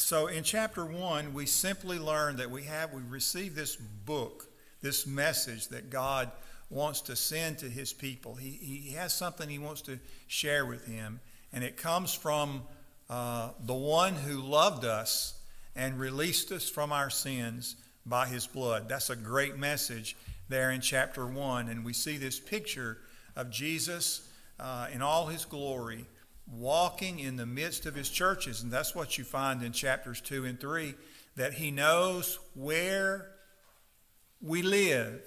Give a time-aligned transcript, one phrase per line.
[0.00, 4.46] so in chapter one, we simply learn that we have, we receive this book,
[4.80, 6.30] this message that God
[6.70, 8.34] wants to send to his people.
[8.34, 11.20] He, he has something he wants to share with him,
[11.52, 12.62] and it comes from
[13.08, 15.38] uh, the one who loved us
[15.74, 18.88] and released us from our sins by his blood.
[18.88, 20.16] That's a great message
[20.48, 21.68] there in chapter 1.
[21.68, 22.98] And we see this picture
[23.36, 24.28] of Jesus
[24.58, 26.04] uh, in all his glory
[26.50, 28.62] walking in the midst of his churches.
[28.62, 30.94] And that's what you find in chapters 2 and 3
[31.36, 33.30] that he knows where
[34.40, 35.20] we live,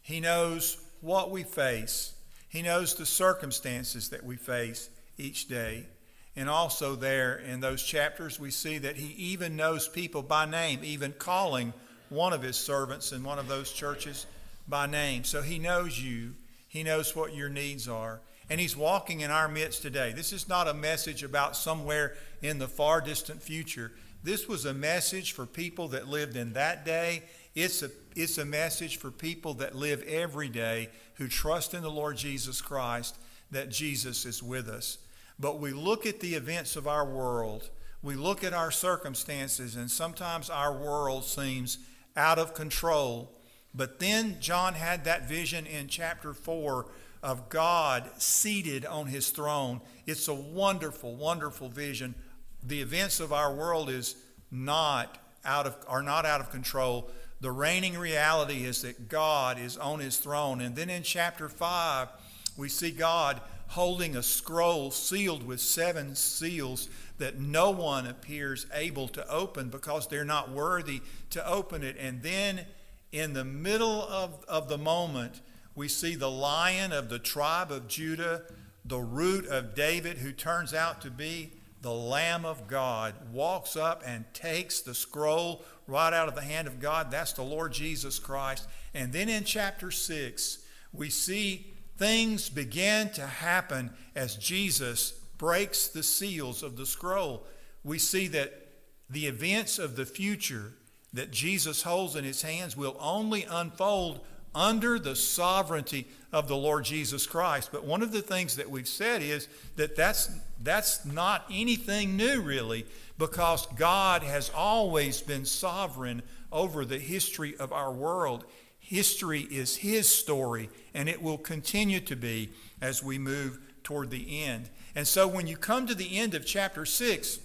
[0.00, 2.14] he knows what we face,
[2.48, 5.86] he knows the circumstances that we face each day.
[6.34, 10.80] And also, there in those chapters, we see that he even knows people by name,
[10.82, 11.74] even calling
[12.08, 14.26] one of his servants in one of those churches
[14.68, 15.24] by name.
[15.24, 16.34] So he knows you,
[16.68, 18.20] he knows what your needs are,
[18.52, 20.12] and he's walking in our midst today.
[20.12, 23.92] This is not a message about somewhere in the far distant future.
[24.22, 27.22] This was a message for people that lived in that day.
[27.54, 31.90] It's a, it's a message for people that live every day who trust in the
[31.90, 33.16] Lord Jesus Christ
[33.52, 34.98] that Jesus is with us.
[35.40, 37.70] But we look at the events of our world,
[38.02, 41.78] we look at our circumstances, and sometimes our world seems
[42.18, 43.32] out of control.
[43.74, 46.84] But then John had that vision in chapter 4
[47.22, 49.80] of God seated on his throne.
[50.06, 52.14] It's a wonderful, wonderful vision.
[52.62, 54.16] The events of our world is
[54.50, 57.10] not out of are not out of control.
[57.40, 60.60] The reigning reality is that God is on his throne.
[60.60, 62.08] And then in chapter 5,
[62.56, 69.08] we see God holding a scroll sealed with seven seals that no one appears able
[69.08, 71.00] to open because they're not worthy
[71.30, 71.96] to open it.
[71.98, 72.66] And then
[73.12, 75.40] in the middle of, of the moment,
[75.74, 78.42] we see the lion of the tribe of Judah,
[78.84, 84.02] the root of David, who turns out to be the Lamb of God, walks up
[84.06, 87.10] and takes the scroll right out of the hand of God.
[87.10, 88.68] That's the Lord Jesus Christ.
[88.94, 90.58] And then in chapter 6,
[90.92, 97.46] we see things begin to happen as Jesus breaks the seals of the scroll.
[97.82, 98.68] We see that
[99.10, 100.74] the events of the future
[101.12, 104.20] that Jesus holds in his hands will only unfold
[104.54, 107.70] under the sovereignty of the Lord Jesus Christ.
[107.72, 110.30] But one of the things that we've said is that that's,
[110.62, 112.86] that's not anything new, really,
[113.18, 118.44] because God has always been sovereign over the history of our world.
[118.78, 124.42] History is His story, and it will continue to be as we move toward the
[124.42, 124.68] end.
[124.94, 127.38] And so when you come to the end of chapter 6,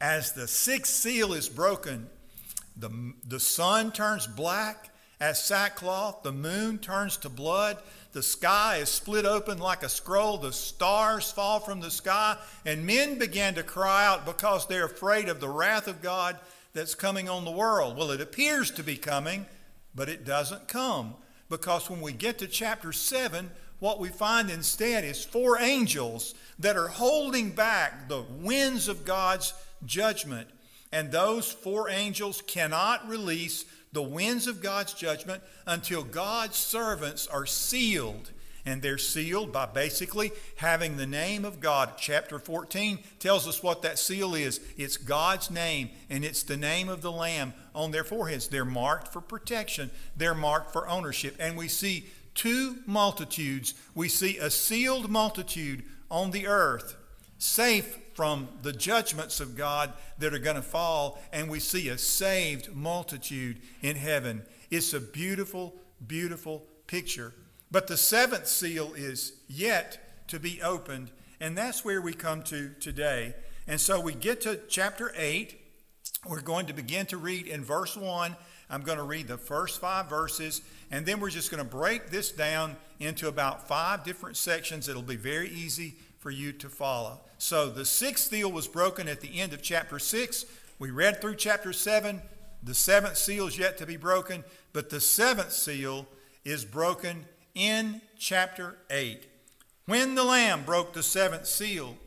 [0.00, 2.08] as the sixth seal is broken,
[2.76, 4.90] the, the sun turns black
[5.24, 7.78] as sackcloth, the moon turns to blood,
[8.12, 12.36] the sky is split open like a scroll, the stars fall from the sky,
[12.66, 16.38] and men begin to cry out because they're afraid of the wrath of God
[16.74, 17.96] that's coming on the world.
[17.96, 19.46] Well, it appears to be coming,
[19.94, 21.14] but it doesn't come.
[21.48, 26.76] Because when we get to chapter 7, what we find instead is four angels that
[26.76, 29.54] are holding back the winds of God's
[29.86, 30.48] judgment.
[30.92, 37.46] And those four angels cannot release the winds of God's judgment until God's servants are
[37.46, 38.30] sealed
[38.66, 41.92] and they're sealed by basically having the name of God.
[41.98, 46.88] Chapter 14 tells us what that seal is it's God's name, and it's the name
[46.88, 48.48] of the Lamb on their foreheads.
[48.48, 51.36] They're marked for protection, they're marked for ownership.
[51.38, 53.74] And we see two multitudes.
[53.94, 56.96] We see a sealed multitude on the earth,
[57.38, 61.98] safe from the judgments of God that are going to fall, and we see a
[61.98, 64.42] saved multitude in heaven.
[64.70, 65.74] It's a beautiful,
[66.06, 67.34] beautiful picture
[67.74, 69.98] but the seventh seal is yet
[70.28, 71.10] to be opened,
[71.40, 73.34] and that's where we come to today.
[73.66, 75.60] And so we get to chapter 8.
[76.24, 78.36] We're going to begin to read in verse 1.
[78.70, 82.10] I'm going to read the first five verses, and then we're just going to break
[82.10, 84.88] this down into about five different sections.
[84.88, 87.20] It'll be very easy for you to follow.
[87.36, 90.46] So the sixth seal was broken at the end of chapter 6.
[90.78, 92.22] We read through chapter 7.
[92.62, 94.42] The seventh seal is yet to be broken,
[94.72, 96.08] but the seventh seal
[96.42, 99.26] is broken in chapter 8.
[99.84, 101.98] When the Lamb broke the seventh seal,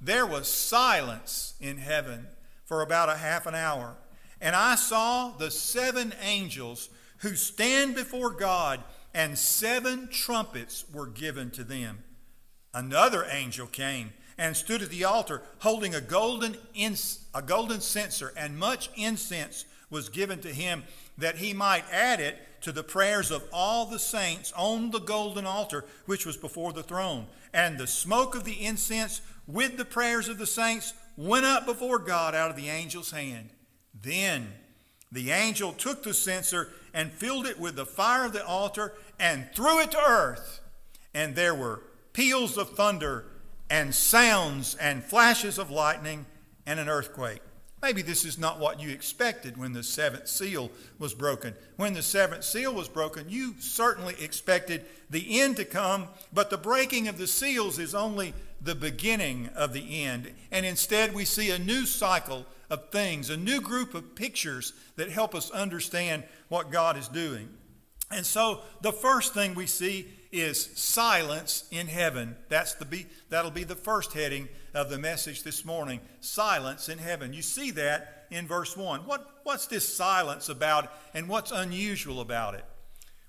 [0.00, 2.26] there was silence in heaven
[2.64, 3.96] for about a half an hour.
[4.40, 6.88] And I saw the seven angels
[7.18, 8.82] who stand before God,
[9.12, 12.04] and seven trumpets were given to them.
[12.74, 16.56] Another angel came and stood at the altar holding a golden,
[17.34, 20.84] a golden censer, and much incense was given to him
[21.16, 25.46] that he might add it to the prayers of all the saints on the golden
[25.46, 27.26] altar which was before the throne.
[27.52, 31.98] And the smoke of the incense with the prayers of the saints went up before
[31.98, 33.50] God out of the angel's hand.
[34.00, 34.52] Then
[35.10, 39.48] the angel took the censer and filled it with the fire of the altar and
[39.54, 40.60] threw it to earth.
[41.14, 41.82] And there were
[42.12, 43.24] peals of thunder
[43.70, 46.26] and sounds and flashes of lightning
[46.66, 47.40] and an earthquake.
[47.80, 51.54] Maybe this is not what you expected when the seventh seal was broken.
[51.76, 56.58] When the seventh seal was broken, you certainly expected the end to come, but the
[56.58, 60.32] breaking of the seals is only the beginning of the end.
[60.50, 65.10] And instead, we see a new cycle of things, a new group of pictures that
[65.10, 67.48] help us understand what God is doing.
[68.10, 72.36] And so, the first thing we see is silence in heaven.
[72.48, 76.00] That's the be, that'll be the first heading of the message this morning.
[76.20, 77.32] Silence in heaven.
[77.32, 79.00] You see that in verse 1.
[79.00, 82.64] What, what's this silence about and what's unusual about it?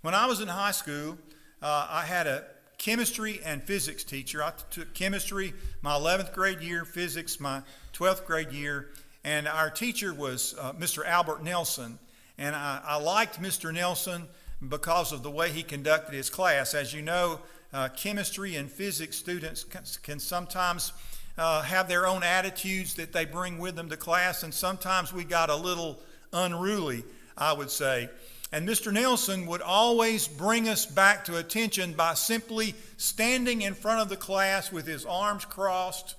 [0.01, 1.17] When I was in high school,
[1.61, 2.45] uh, I had a
[2.77, 4.43] chemistry and physics teacher.
[4.43, 7.61] I took chemistry my 11th grade year, physics my
[7.93, 8.89] 12th grade year,
[9.23, 11.05] and our teacher was uh, Mr.
[11.05, 11.99] Albert Nelson.
[12.37, 13.73] And I, I liked Mr.
[13.73, 14.27] Nelson
[14.67, 16.73] because of the way he conducted his class.
[16.73, 17.39] As you know,
[17.71, 20.91] uh, chemistry and physics students can, can sometimes
[21.37, 25.23] uh, have their own attitudes that they bring with them to class, and sometimes we
[25.23, 26.01] got a little
[26.33, 27.03] unruly,
[27.37, 28.09] I would say.
[28.51, 28.91] And Mr.
[28.91, 34.17] Nelson would always bring us back to attention by simply standing in front of the
[34.17, 36.15] class with his arms crossed,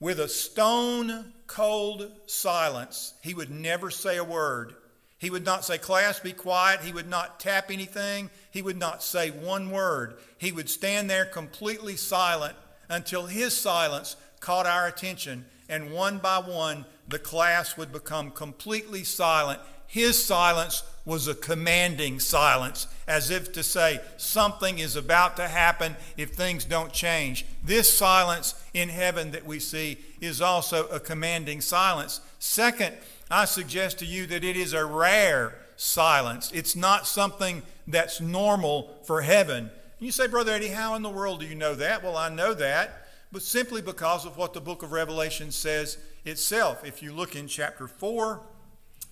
[0.00, 3.14] with a stone cold silence.
[3.22, 4.74] He would never say a word.
[5.22, 6.80] He would not say, Class, be quiet.
[6.80, 8.28] He would not tap anything.
[8.50, 10.16] He would not say one word.
[10.36, 12.56] He would stand there completely silent
[12.88, 15.46] until his silence caught our attention.
[15.68, 19.60] And one by one, the class would become completely silent.
[19.86, 25.94] His silence was a commanding silence, as if to say, something is about to happen
[26.16, 27.46] if things don't change.
[27.62, 32.20] This silence in heaven that we see is also a commanding silence.
[32.40, 32.96] Second,
[33.32, 36.52] I suggest to you that it is a rare silence.
[36.52, 39.70] It's not something that's normal for heaven.
[39.98, 42.02] You say, Brother Eddie, how in the world do you know that?
[42.02, 45.96] Well, I know that, but simply because of what the book of Revelation says
[46.26, 46.84] itself.
[46.84, 48.40] If you look in chapter 4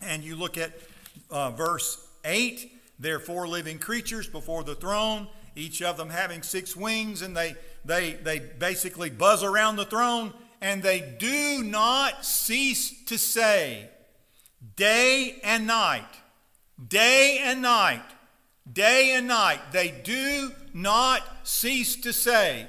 [0.02, 0.73] and you look at
[1.31, 6.43] uh, verse 8, there are four living creatures before the throne, each of them having
[6.43, 7.55] six wings, and they,
[7.87, 13.88] they, they basically buzz around the throne, and they do not cease to say,
[14.77, 16.09] day and night,
[16.87, 18.03] day and night,
[18.71, 19.61] day and night.
[19.73, 22.69] They do not cease to say,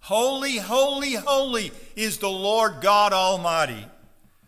[0.00, 3.86] Holy, holy, holy is the Lord God Almighty,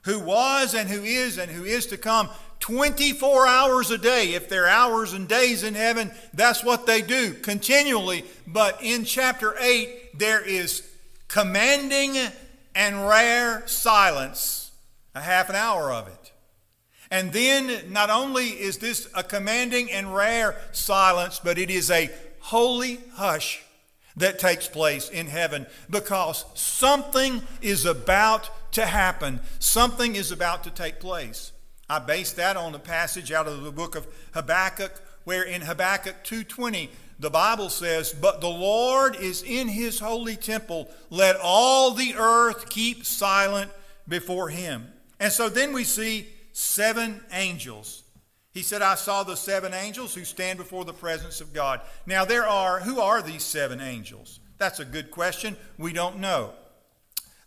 [0.03, 2.29] who was and who is and who is to come
[2.61, 4.35] 24 hours a day.
[4.35, 8.25] If there are hours and days in heaven, that's what they do continually.
[8.47, 10.89] But in chapter 8, there is
[11.27, 12.17] commanding
[12.75, 14.71] and rare silence,
[15.15, 16.18] a half an hour of it.
[17.11, 22.11] And then not only is this a commanding and rare silence, but it is a
[22.41, 23.63] holy hush
[24.17, 29.41] that takes place in heaven because something is about to happen.
[29.59, 31.53] Something is about to take place.
[31.89, 36.25] I base that on a passage out of the book of Habakkuk where in Habakkuk
[36.25, 42.15] 2:20 the Bible says, "But the Lord is in his holy temple; let all the
[42.15, 43.73] earth keep silent
[44.07, 46.29] before him." And so then we see
[46.59, 48.03] seven angels.
[48.53, 51.81] He said, I saw the seven angels who stand before the presence of God.
[52.05, 54.41] Now, there are, who are these seven angels?
[54.59, 55.57] That's a good question.
[55.79, 56.53] We don't know.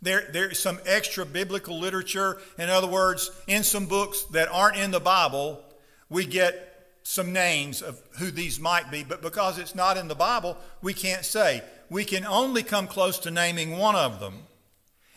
[0.02, 2.40] There, there's some extra biblical literature.
[2.58, 5.62] In other words, in some books that aren't in the Bible,
[6.10, 10.16] we get some names of who these might be, but because it's not in the
[10.16, 11.62] Bible, we can't say.
[11.90, 14.44] We can only come close to naming one of them.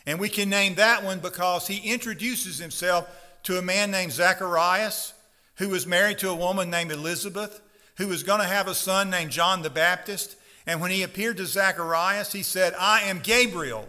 [0.05, 3.09] And we can name that one because he introduces himself
[3.45, 5.15] to a man named Zacharias
[5.57, 7.61] who was married to a woman named Elizabeth
[7.97, 10.37] who was going to have a son named John the Baptist.
[10.67, 13.89] And when he appeared to Zacharias, he said, I am Gabriel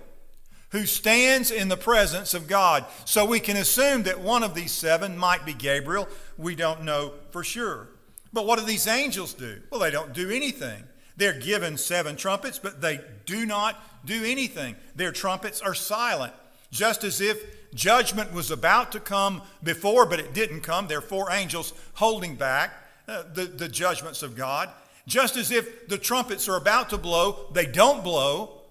[0.75, 2.85] who stands in the presence of God.
[3.05, 6.09] So we can assume that one of these seven might be Gabriel.
[6.37, 7.87] We don't know for sure.
[8.33, 9.61] But what do these angels do?
[9.69, 10.83] Well, they don't do anything.
[11.15, 14.75] They're given seven trumpets, but they do not do anything.
[14.97, 16.33] Their trumpets are silent,
[16.71, 20.87] just as if Judgment was about to come before, but it didn't come.
[20.87, 22.71] There are four angels holding back
[23.07, 24.69] uh, the, the judgments of God.
[25.05, 28.61] Just as if the trumpets are about to blow, they don't blow.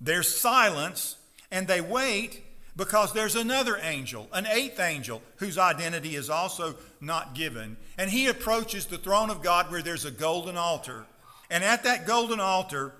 [0.00, 1.16] There's silence,
[1.50, 2.42] and they wait
[2.76, 7.76] because there's another angel, an eighth angel, whose identity is also not given.
[7.96, 11.06] And he approaches the throne of God where there's a golden altar.
[11.50, 12.94] And at that golden altar,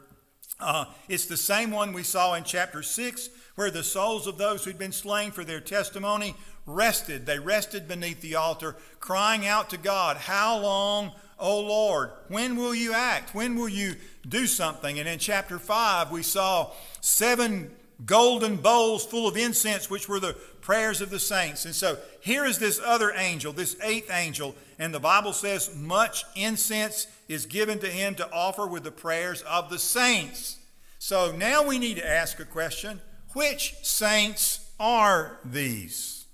[0.60, 4.64] uh, it's the same one we saw in chapter 6 where the souls of those
[4.64, 6.34] who'd been slain for their testimony
[6.66, 7.26] rested.
[7.26, 12.10] They rested beneath the altar, crying out to God, How long, O Lord?
[12.28, 13.34] When will you act?
[13.34, 13.94] When will you
[14.28, 14.98] do something?
[14.98, 16.70] And in chapter 5, we saw
[17.00, 17.70] seven
[18.04, 21.64] golden bowls full of incense, which were the prayers of the saints.
[21.64, 26.24] And so here is this other angel, this eighth angel, and the Bible says much
[26.34, 30.58] incense is given to him to offer with the prayers of the saints.
[30.98, 33.00] So now we need to ask a question
[33.34, 36.24] which saints are these?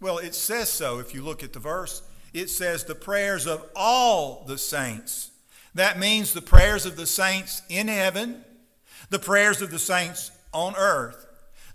[0.00, 2.02] Well, it says so if you look at the verse.
[2.32, 5.30] It says the prayers of all the saints.
[5.74, 8.44] That means the prayers of the saints in heaven,
[9.10, 11.26] the prayers of the saints on earth,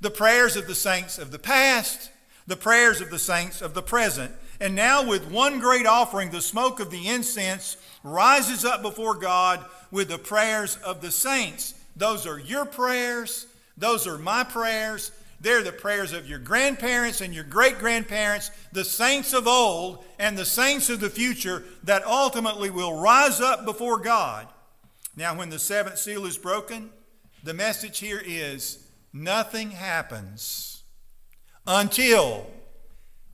[0.02, 2.12] the prayers of the saints of the past,
[2.48, 4.32] the prayers of the saints of the present.
[4.60, 9.66] And now, with one great offering, the smoke of the incense rises up before God
[9.92, 11.74] with the prayers of the saints.
[11.96, 13.48] Those are your prayers,
[13.78, 15.12] those are my prayers.
[15.42, 20.38] They're the prayers of your grandparents and your great grandparents, the saints of old and
[20.38, 24.48] the saints of the future that ultimately will rise up before God.
[25.16, 26.90] Now, when the seventh seal is broken,
[27.44, 30.84] the message here is nothing happens
[31.68, 32.48] until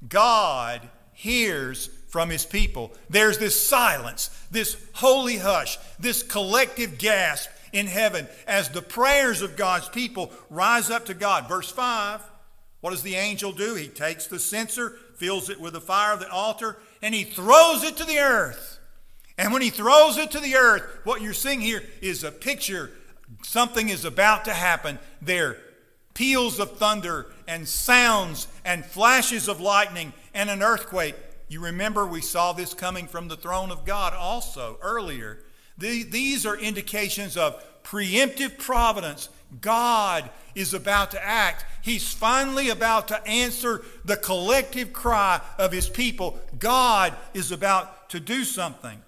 [0.07, 2.91] God hears from his people.
[3.09, 9.55] There's this silence, this holy hush, this collective gasp in heaven as the prayers of
[9.55, 11.47] God's people rise up to God.
[11.47, 12.21] Verse 5
[12.81, 13.75] what does the angel do?
[13.75, 17.83] He takes the censer, fills it with the fire of the altar, and he throws
[17.83, 18.79] it to the earth.
[19.37, 22.91] And when he throws it to the earth, what you're seeing here is a picture.
[23.43, 24.99] Something is about to happen.
[25.21, 25.57] There
[26.13, 31.15] peals of thunder and sounds and flashes of lightning and an earthquake.
[31.47, 35.39] You remember we saw this coming from the throne of God also earlier.
[35.81, 39.29] These are indications of preemptive providence.
[39.59, 41.65] God is about to act.
[41.81, 46.39] He's finally about to answer the collective cry of his people.
[46.57, 49.01] God is about to do something.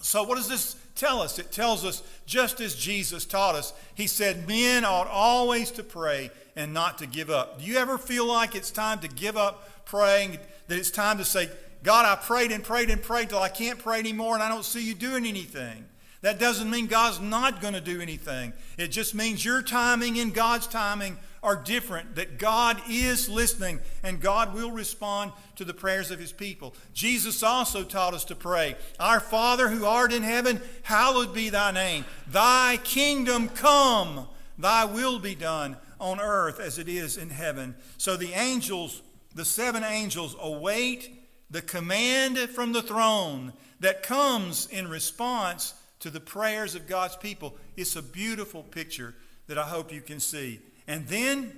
[0.00, 1.38] So, what does this tell us?
[1.38, 6.30] It tells us, just as Jesus taught us, he said, Men ought always to pray
[6.56, 7.58] and not to give up.
[7.58, 10.38] Do you ever feel like it's time to give up praying?
[10.68, 11.48] That it's time to say,
[11.82, 14.64] God, I prayed and prayed and prayed till I can't pray anymore and I don't
[14.64, 15.84] see you doing anything.
[16.24, 18.54] That doesn't mean God's not going to do anything.
[18.78, 24.22] It just means your timing and God's timing are different, that God is listening and
[24.22, 26.74] God will respond to the prayers of his people.
[26.94, 31.72] Jesus also taught us to pray, Our Father who art in heaven, hallowed be thy
[31.72, 32.06] name.
[32.26, 34.26] Thy kingdom come,
[34.58, 37.74] thy will be done on earth as it is in heaven.
[37.98, 39.02] So the angels,
[39.34, 46.20] the seven angels, await the command from the throne that comes in response to the
[46.20, 47.56] prayers of God's people.
[47.78, 49.14] It's a beautiful picture
[49.46, 50.60] that I hope you can see.
[50.86, 51.56] And then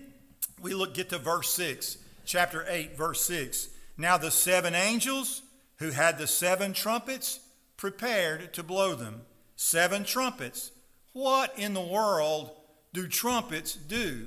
[0.63, 3.71] we look get to verse 6, chapter 8, verse 6.
[3.99, 5.43] Now the seven angels
[5.79, 7.41] who had the seven trumpets
[7.77, 9.23] prepared to blow them.
[9.57, 10.71] Seven trumpets.
[11.13, 12.53] What in the world
[12.93, 14.27] do trumpets do?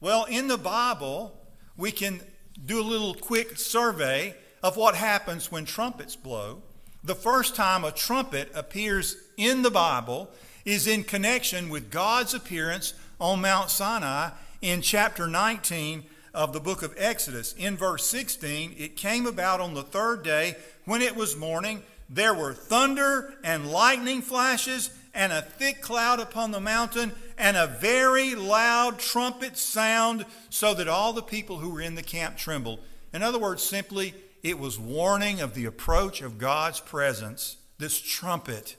[0.00, 1.38] Well, in the Bible,
[1.76, 2.20] we can
[2.66, 6.62] do a little quick survey of what happens when trumpets blow.
[7.04, 10.30] The first time a trumpet appears in the Bible
[10.64, 14.30] is in connection with God's appearance on Mount Sinai
[14.60, 17.52] in chapter 19 of the book of Exodus.
[17.54, 21.82] In verse 16, it came about on the third day when it was morning.
[22.08, 27.66] There were thunder and lightning flashes and a thick cloud upon the mountain and a
[27.66, 32.80] very loud trumpet sound so that all the people who were in the camp trembled.
[33.12, 38.76] In other words, simply, it was warning of the approach of God's presence, this trumpet.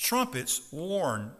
[0.00, 1.32] Trumpets warn.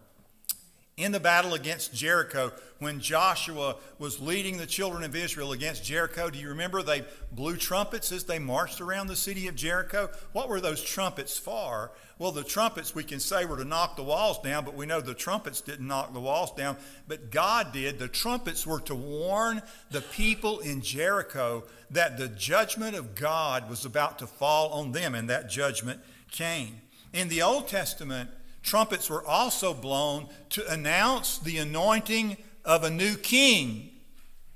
[0.99, 6.29] In the battle against Jericho, when Joshua was leading the children of Israel against Jericho,
[6.29, 10.11] do you remember they blew trumpets as they marched around the city of Jericho?
[10.35, 11.93] What were those trumpets for?
[12.19, 15.01] Well, the trumpets we can say were to knock the walls down, but we know
[15.01, 16.77] the trumpets didn't knock the walls down,
[17.09, 17.99] but God did.
[17.99, 23.87] The trumpets were to warn the people in Jericho that the judgment of God was
[23.87, 26.01] about to fall on them, and that judgment
[26.31, 26.83] came.
[27.15, 28.29] In the Old Testament,
[28.63, 33.91] trumpets were also blown to announce the anointing of a new king.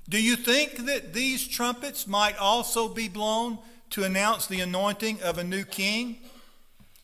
[0.07, 3.57] Do you think that these trumpets might also be blown
[3.91, 6.17] to announce the anointing of a new king?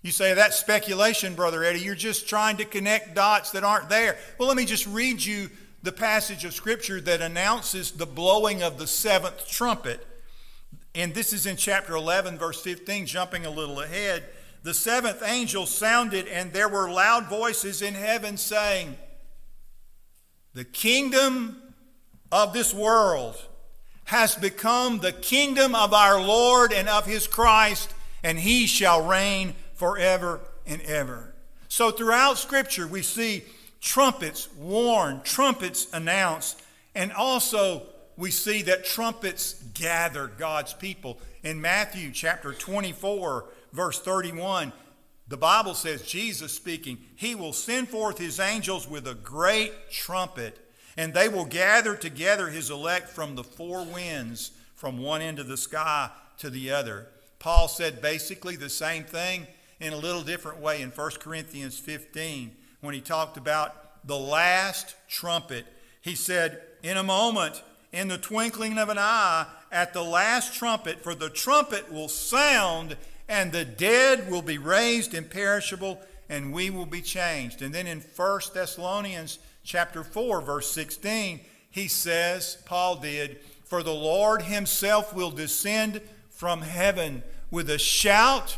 [0.03, 1.79] You say, that's speculation, Brother Eddie.
[1.79, 4.17] You're just trying to connect dots that aren't there.
[4.37, 5.49] Well, let me just read you
[5.83, 10.05] the passage of Scripture that announces the blowing of the seventh trumpet.
[10.93, 14.23] And this is in chapter 11, verse 15, jumping a little ahead.
[14.63, 18.95] The seventh angel sounded, and there were loud voices in heaven saying,
[20.53, 21.61] The kingdom
[22.31, 23.41] of this world
[24.05, 29.55] has become the kingdom of our Lord and of his Christ, and he shall reign
[29.73, 31.33] forever and ever.
[31.67, 33.43] So throughout Scripture, we see
[33.79, 36.55] trumpets warn, trumpets announce,
[36.93, 37.83] and also
[38.15, 41.17] we see that trumpets gather God's people.
[41.43, 44.71] In Matthew chapter 24, verse 31,
[45.27, 50.59] the Bible says, Jesus speaking, He will send forth His angels with a great trumpet,
[50.97, 55.47] and they will gather together His elect from the four winds, from one end of
[55.47, 57.07] the sky to the other.
[57.39, 59.47] Paul said basically the same thing
[59.79, 64.95] in a little different way in 1 Corinthians 15 when he talked about the last
[65.07, 65.65] trumpet.
[66.01, 71.01] He said, In a moment, in the twinkling of an eye, at the last trumpet,
[71.01, 72.97] for the trumpet will sound
[73.27, 77.61] and the dead will be raised imperishable and we will be changed.
[77.61, 83.93] And then in 1 Thessalonians chapter 4 verse 16, he says, Paul did, for the
[83.93, 88.57] Lord himself will descend from heaven with a shout,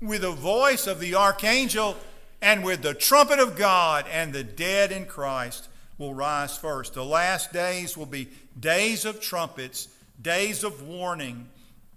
[0.00, 1.96] with a voice of the archangel,
[2.42, 6.94] and with the trumpet of God, and the dead in Christ will rise first.
[6.94, 9.88] The last days will be days of trumpets,
[10.20, 11.48] days of warning,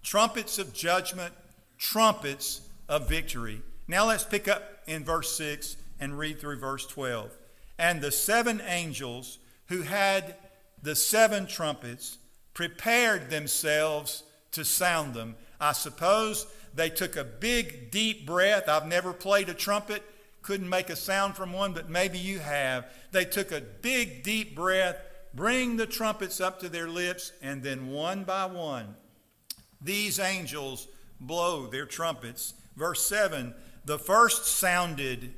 [0.03, 1.33] trumpets of judgment,
[1.77, 3.61] trumpets of victory.
[3.87, 7.31] Now let's pick up in verse 6 and read through verse 12.
[7.77, 10.35] And the seven angels who had
[10.83, 12.17] the seven trumpets
[12.53, 15.35] prepared themselves to sound them.
[15.59, 18.67] I suppose they took a big, deep breath.
[18.67, 20.03] I've never played a trumpet,
[20.41, 22.91] couldn't make a sound from one, but maybe you have.
[23.11, 24.97] They took a big, deep breath,
[25.33, 28.95] bring the trumpets up to their lips, and then one by one,
[29.81, 30.87] these angels
[31.19, 32.53] blow their trumpets.
[32.75, 33.53] Verse 7
[33.85, 35.33] The first sounded,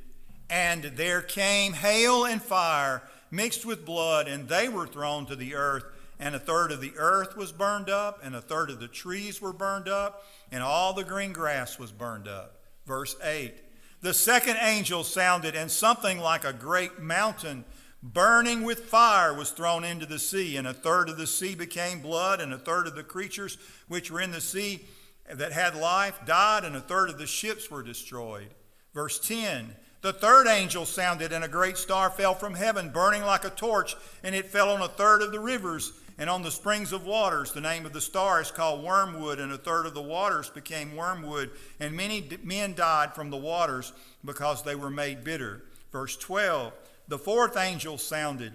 [0.50, 5.54] and there came hail and fire mixed with blood, and they were thrown to the
[5.54, 5.84] earth.
[6.20, 9.42] And a third of the earth was burned up, and a third of the trees
[9.42, 12.60] were burned up, and all the green grass was burned up.
[12.86, 13.54] Verse 8
[14.00, 17.64] The second angel sounded, and something like a great mountain
[18.04, 22.02] burning with fire was thrown into the sea, and a third of the sea became
[22.02, 23.56] blood, and a third of the creatures
[23.88, 24.84] which were in the sea
[25.32, 28.48] that had life died, and a third of the ships were destroyed.
[28.92, 33.46] Verse 10 The third angel sounded, and a great star fell from heaven, burning like
[33.46, 36.92] a torch, and it fell on a third of the rivers and on the springs
[36.92, 37.52] of waters.
[37.52, 40.94] The name of the star is called Wormwood, and a third of the waters became
[40.94, 45.64] wormwood, and many men died from the waters because they were made bitter.
[45.90, 46.72] Verse 12
[47.08, 48.52] The fourth angel sounded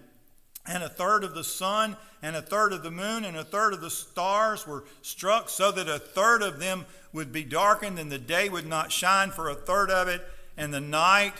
[0.70, 3.74] and a third of the sun, and a third of the moon, and a third
[3.74, 8.12] of the stars were struck, so that a third of them would be darkened, and
[8.12, 10.22] the day would not shine for a third of it,
[10.58, 11.34] and the night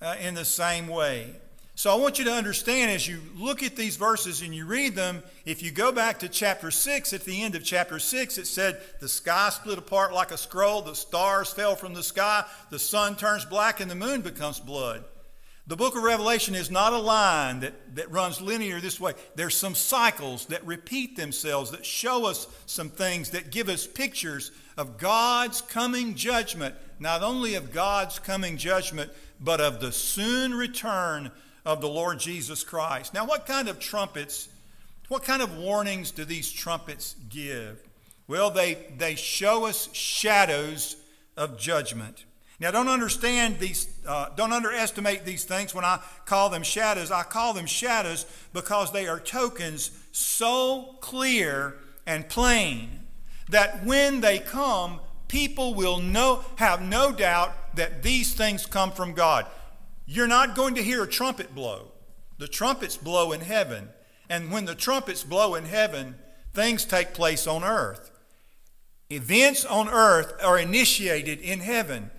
[0.00, 1.34] uh, in the same way.
[1.74, 4.96] So I want you to understand as you look at these verses and you read
[4.96, 8.46] them, if you go back to chapter 6, at the end of chapter 6, it
[8.46, 12.80] said, The sky split apart like a scroll, the stars fell from the sky, the
[12.80, 15.04] sun turns black, and the moon becomes blood.
[15.68, 19.12] The book of Revelation is not a line that, that runs linear this way.
[19.34, 24.50] There's some cycles that repeat themselves that show us some things that give us pictures
[24.78, 31.30] of God's coming judgment, not only of God's coming judgment, but of the soon return
[31.66, 33.12] of the Lord Jesus Christ.
[33.12, 34.48] Now, what kind of trumpets,
[35.08, 37.86] what kind of warnings do these trumpets give?
[38.26, 40.96] Well, they, they show us shadows
[41.36, 42.24] of judgment.
[42.60, 47.12] Now, don't understand these, uh, don't underestimate these things when I call them shadows.
[47.12, 53.06] I call them shadows because they are tokens so clear and plain
[53.48, 59.12] that when they come, people will know, have no doubt that these things come from
[59.12, 59.46] God.
[60.06, 61.92] You're not going to hear a trumpet blow.
[62.38, 63.90] The trumpets blow in heaven.
[64.28, 66.16] And when the trumpets blow in heaven,
[66.54, 68.10] things take place on earth.
[69.10, 72.10] Events on earth are initiated in heaven.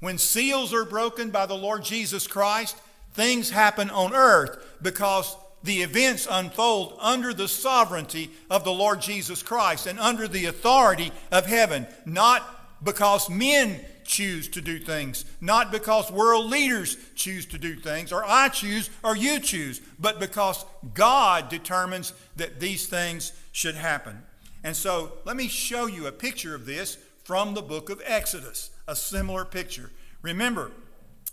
[0.00, 2.76] When seals are broken by the Lord Jesus Christ,
[3.14, 9.42] things happen on earth because the events unfold under the sovereignty of the Lord Jesus
[9.42, 15.72] Christ and under the authority of heaven, not because men choose to do things, not
[15.72, 20.64] because world leaders choose to do things, or I choose or you choose, but because
[20.94, 24.22] God determines that these things should happen.
[24.64, 28.70] And so let me show you a picture of this from the book of Exodus
[28.86, 29.90] a similar picture.
[30.22, 30.70] Remember,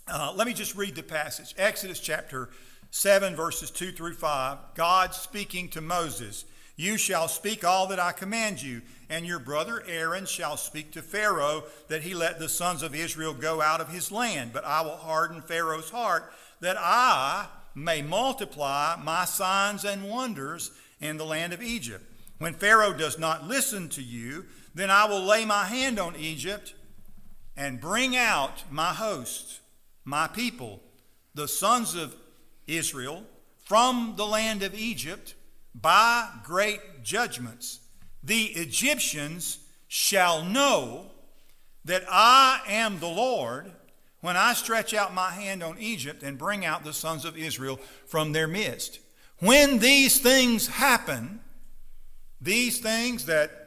[0.06, 2.50] uh, let me just read the passage Exodus chapter
[2.90, 4.58] 7, verses 2 through 5.
[4.74, 6.44] God speaking to Moses
[6.76, 11.00] You shall speak all that I command you, and your brother Aaron shall speak to
[11.00, 14.50] Pharaoh that he let the sons of Israel go out of his land.
[14.52, 16.30] But I will harden Pharaoh's heart
[16.60, 22.04] that I may multiply my signs and wonders in the land of Egypt.
[22.36, 24.44] When Pharaoh does not listen to you,
[24.76, 26.74] then I will lay my hand on Egypt
[27.56, 29.60] and bring out my host,
[30.04, 30.82] my people,
[31.34, 32.14] the sons of
[32.66, 33.24] Israel,
[33.64, 35.34] from the land of Egypt
[35.74, 37.80] by great judgments.
[38.22, 39.58] The Egyptians
[39.88, 41.06] shall know
[41.86, 43.72] that I am the Lord
[44.20, 47.80] when I stretch out my hand on Egypt and bring out the sons of Israel
[48.06, 48.98] from their midst.
[49.38, 51.40] When these things happen,
[52.40, 53.65] these things that,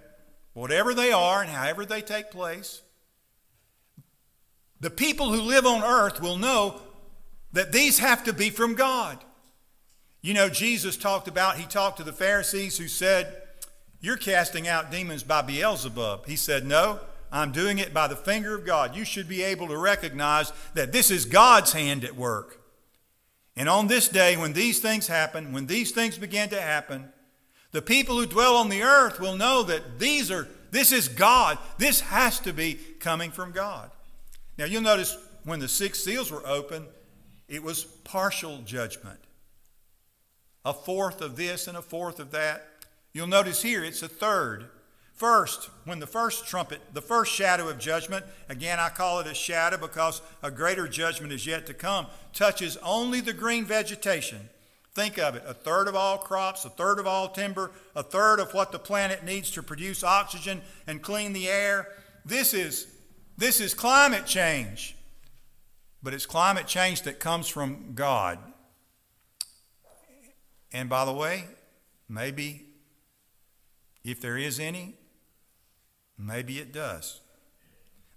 [0.53, 2.81] whatever they are and however they take place,
[4.79, 6.81] the people who live on earth will know
[7.51, 9.23] that these have to be from God.
[10.21, 13.41] You know, Jesus talked about, he talked to the Pharisees who said,
[13.99, 16.25] You're casting out demons by Beelzebub.
[16.25, 16.99] He said, No,
[17.31, 18.95] I'm doing it by the finger of God.
[18.95, 22.61] You should be able to recognize that this is God's hand at work.
[23.55, 27.11] And on this day, when these things happen, when these things begin to happen,
[27.71, 31.57] the people who dwell on the earth will know that these are, this is God.
[31.77, 33.91] This has to be coming from God.
[34.57, 36.87] Now, you'll notice when the six seals were opened,
[37.47, 39.19] it was partial judgment.
[40.65, 42.67] A fourth of this and a fourth of that.
[43.13, 44.69] You'll notice here it's a third.
[45.13, 49.33] First, when the first trumpet, the first shadow of judgment, again I call it a
[49.33, 54.49] shadow because a greater judgment is yet to come, touches only the green vegetation.
[54.95, 58.39] Think of it a third of all crops, a third of all timber, a third
[58.39, 61.87] of what the planet needs to produce oxygen and clean the air.
[62.25, 62.87] This is,
[63.37, 64.95] this is climate change.
[66.01, 68.39] But it's climate change that comes from God.
[70.71, 71.45] And by the way,
[72.07, 72.65] maybe
[74.03, 74.95] if there is any,
[76.19, 77.21] Maybe it does.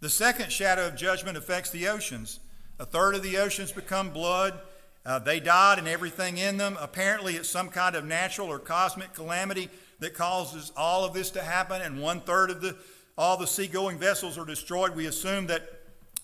[0.01, 2.41] The second shadow of judgment affects the oceans.
[2.81, 4.59] A third of the oceans become blood.
[5.05, 6.77] Uh, they died and everything in them.
[6.81, 11.43] Apparently, it's some kind of natural or cosmic calamity that causes all of this to
[11.43, 12.77] happen, and one third of the
[13.19, 14.97] all the seagoing vessels are destroyed.
[14.97, 15.69] We assume that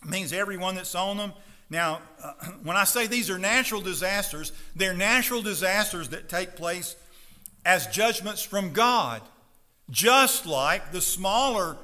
[0.05, 1.33] means everyone that's on them.
[1.71, 6.97] Now, uh, when I say these are natural disasters, they're natural disasters that take place
[7.65, 9.23] as judgments from God
[9.91, 11.77] just like the smaller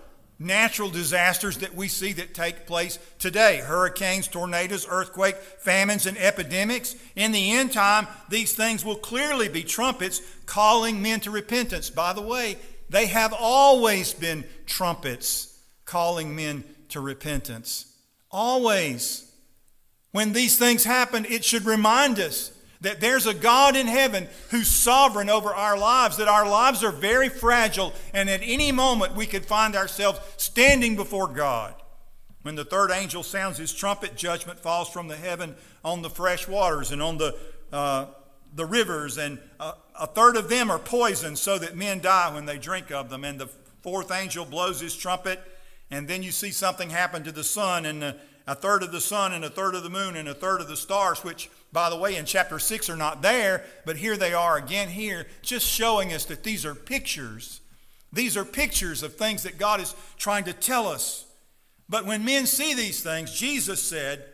[0.44, 6.94] natural disasters that we see that take place today hurricanes, tornadoes, earthquakes, famines, and epidemics.
[7.16, 11.90] In the end time, these things will clearly be trumpets calling men to repentance.
[11.90, 12.58] By the way,
[12.90, 17.86] they have always been trumpets calling men to repentance.
[18.30, 19.30] Always.
[20.12, 22.53] When these things happen, it should remind us
[22.84, 26.92] that there's a God in heaven who's sovereign over our lives, that our lives are
[26.92, 31.74] very fragile, and at any moment we could find ourselves standing before God.
[32.42, 36.46] When the third angel sounds his trumpet, judgment falls from the heaven on the fresh
[36.46, 37.34] waters and on the,
[37.72, 38.06] uh,
[38.54, 42.58] the rivers, and a third of them are poisoned so that men die when they
[42.58, 43.24] drink of them.
[43.24, 43.48] And the
[43.82, 45.40] fourth angel blows his trumpet,
[45.90, 48.04] and then you see something happen to the sun, and
[48.46, 50.68] a third of the sun, and a third of the moon, and a third of
[50.68, 54.32] the stars, which by the way, in chapter 6 are not there, but here they
[54.32, 57.60] are again here, just showing us that these are pictures.
[58.12, 61.26] These are pictures of things that God is trying to tell us.
[61.88, 64.24] But when men see these things, Jesus said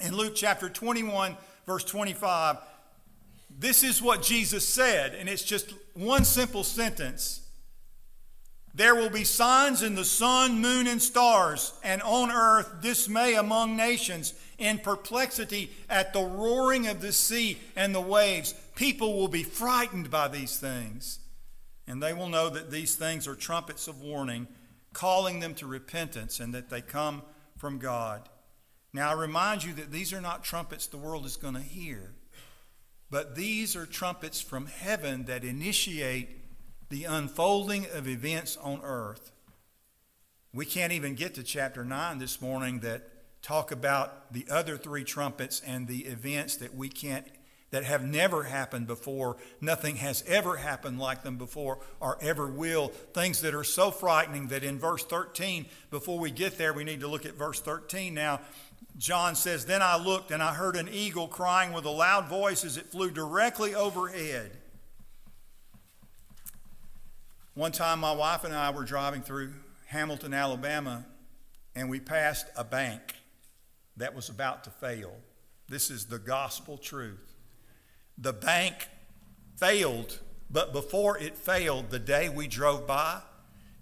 [0.00, 2.58] in Luke chapter 21, verse 25,
[3.58, 7.45] this is what Jesus said, and it's just one simple sentence.
[8.76, 13.74] There will be signs in the sun, moon, and stars, and on earth dismay among
[13.74, 18.52] nations, in perplexity at the roaring of the sea and the waves.
[18.74, 21.20] People will be frightened by these things,
[21.86, 24.46] and they will know that these things are trumpets of warning,
[24.92, 27.22] calling them to repentance, and that they come
[27.56, 28.28] from God.
[28.92, 32.12] Now, I remind you that these are not trumpets the world is going to hear,
[33.10, 36.45] but these are trumpets from heaven that initiate
[36.88, 39.32] the unfolding of events on earth.
[40.52, 45.04] We can't even get to chapter 9 this morning that talk about the other three
[45.04, 47.26] trumpets and the events that we can't
[47.70, 49.36] that have never happened before.
[49.60, 52.88] Nothing has ever happened like them before or ever will.
[52.88, 57.00] Things that are so frightening that in verse 13, before we get there, we need
[57.00, 58.40] to look at verse 13 now.
[58.96, 62.64] John says, Then I looked and I heard an eagle crying with a loud voice
[62.64, 64.52] as it flew directly overhead.
[67.56, 69.54] One time, my wife and I were driving through
[69.86, 71.06] Hamilton, Alabama,
[71.74, 73.00] and we passed a bank
[73.96, 75.14] that was about to fail.
[75.66, 77.32] This is the gospel truth.
[78.18, 78.88] The bank
[79.56, 80.18] failed,
[80.50, 83.22] but before it failed, the day we drove by,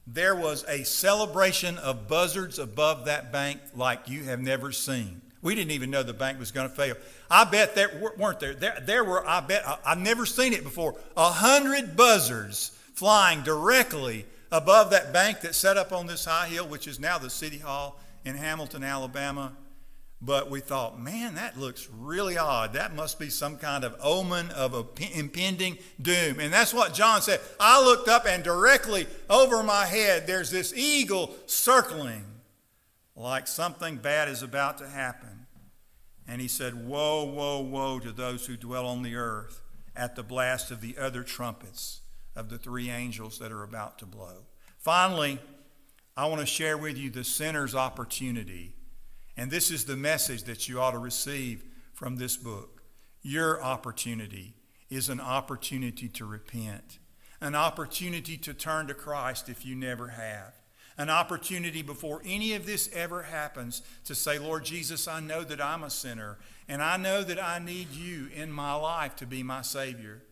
[0.06, 5.20] there was a celebration of buzzards above that bank like you have never seen.
[5.42, 6.94] We didn't even know the bank was going to fail.
[7.28, 8.54] I bet there weren't there.
[8.54, 14.24] There, there were, I bet, I've never seen it before, a hundred buzzards flying directly
[14.50, 17.58] above that bank that's set up on this high hill, which is now the City
[17.58, 19.52] Hall in Hamilton, Alabama.
[20.22, 22.72] But we thought, man, that looks really odd.
[22.72, 24.84] That must be some kind of omen of a
[25.18, 26.40] impending doom.
[26.40, 27.40] And that's what John said.
[27.60, 32.24] I looked up, and directly over my head, there's this eagle circling
[33.16, 35.46] like something bad is about to happen.
[36.26, 39.60] And he said, Woe, woe, woe to those who dwell on the earth
[39.94, 42.00] at the blast of the other trumpets
[42.36, 44.46] of the three angels that are about to blow.
[44.78, 45.38] Finally,
[46.16, 48.74] I want to share with you the sinner's opportunity.
[49.36, 52.82] And this is the message that you ought to receive from this book.
[53.22, 54.54] Your opportunity
[54.90, 56.98] is an opportunity to repent,
[57.40, 60.54] an opportunity to turn to Christ if you never have
[60.96, 65.60] an opportunity before any of this ever happens to say, Lord Jesus, I know that
[65.60, 69.42] I'm a sinner, and I know that I need you in my life to be
[69.42, 70.22] my Savior.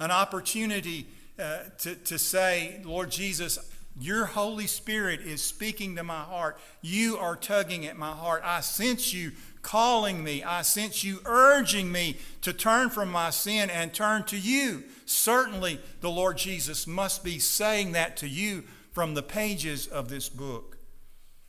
[0.00, 1.06] An opportunity
[1.38, 3.58] uh, to, to say, Lord Jesus,
[4.00, 6.58] your Holy Spirit is speaking to my heart.
[6.82, 8.42] You are tugging at my heart.
[8.44, 10.42] I sense you calling me.
[10.44, 14.84] I sense you urging me to turn from my sin and turn to you.
[15.04, 20.28] Certainly, the Lord Jesus must be saying that to you from the pages of this
[20.28, 20.78] book.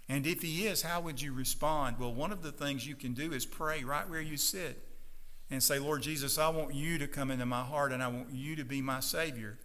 [0.08, 2.00] And if he is, how would you respond?
[2.00, 4.84] Well, one of the things you can do is pray right where you sit
[5.52, 8.32] and say, Lord Jesus, I want you to come into my heart and I want
[8.32, 9.60] you to be my Savior.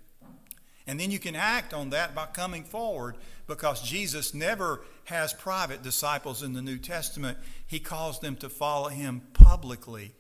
[0.87, 3.17] And then you can act on that by coming forward
[3.47, 7.39] because Jesus never has private disciples in the New Testament.
[7.67, 10.13] He calls them to follow him publicly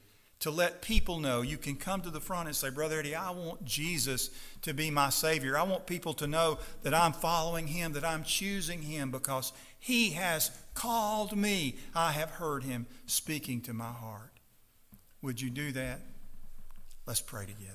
[0.44, 3.30] to let people know you can come to the front and say, Brother Eddie, I
[3.30, 4.28] want Jesus
[4.60, 5.56] to be my Savior.
[5.56, 10.10] I want people to know that I'm following Him, that I'm choosing Him because He
[10.10, 11.76] has called me.
[11.94, 14.32] I have heard Him speaking to my heart.
[15.22, 16.00] Would you do that?
[17.06, 17.74] Let's pray together.